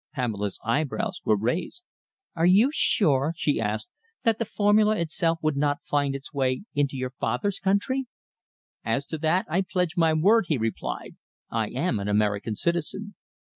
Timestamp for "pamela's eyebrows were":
0.15-1.37